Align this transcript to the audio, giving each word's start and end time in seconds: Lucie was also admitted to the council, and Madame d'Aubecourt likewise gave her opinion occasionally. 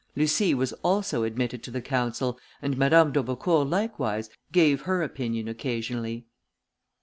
Lucie 0.15 0.55
was 0.55 0.73
also 0.81 1.21
admitted 1.23 1.61
to 1.61 1.69
the 1.69 1.79
council, 1.79 2.39
and 2.59 2.75
Madame 2.75 3.11
d'Aubecourt 3.11 3.67
likewise 3.67 4.31
gave 4.51 4.81
her 4.81 5.03
opinion 5.03 5.47
occasionally. 5.47 6.25